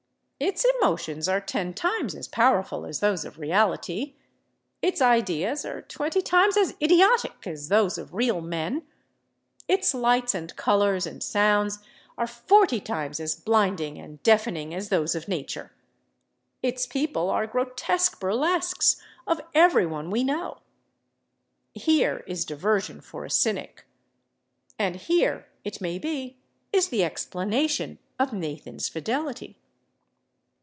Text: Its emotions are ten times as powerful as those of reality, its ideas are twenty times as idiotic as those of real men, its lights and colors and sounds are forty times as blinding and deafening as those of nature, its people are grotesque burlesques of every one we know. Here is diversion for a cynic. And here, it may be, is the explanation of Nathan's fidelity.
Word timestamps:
Its 0.43 0.65
emotions 0.81 1.29
are 1.29 1.39
ten 1.39 1.71
times 1.71 2.15
as 2.15 2.27
powerful 2.27 2.87
as 2.87 2.99
those 2.99 3.23
of 3.25 3.37
reality, 3.37 4.15
its 4.81 4.99
ideas 4.99 5.63
are 5.63 5.83
twenty 5.83 6.19
times 6.19 6.57
as 6.57 6.73
idiotic 6.81 7.45
as 7.45 7.69
those 7.69 7.95
of 7.95 8.11
real 8.15 8.41
men, 8.41 8.81
its 9.67 9.93
lights 9.93 10.33
and 10.33 10.55
colors 10.55 11.05
and 11.05 11.21
sounds 11.21 11.77
are 12.17 12.25
forty 12.25 12.79
times 12.79 13.19
as 13.19 13.35
blinding 13.35 13.99
and 13.99 14.21
deafening 14.23 14.73
as 14.73 14.89
those 14.89 15.13
of 15.13 15.27
nature, 15.27 15.71
its 16.63 16.87
people 16.87 17.29
are 17.29 17.45
grotesque 17.45 18.19
burlesques 18.19 18.99
of 19.27 19.39
every 19.53 19.85
one 19.85 20.09
we 20.09 20.23
know. 20.23 20.57
Here 21.75 22.23
is 22.25 22.45
diversion 22.45 22.99
for 22.99 23.25
a 23.25 23.29
cynic. 23.29 23.85
And 24.79 24.95
here, 24.95 25.49
it 25.63 25.79
may 25.81 25.99
be, 25.99 26.39
is 26.73 26.89
the 26.89 27.03
explanation 27.03 27.99
of 28.17 28.33
Nathan's 28.33 28.89
fidelity. 28.89 29.59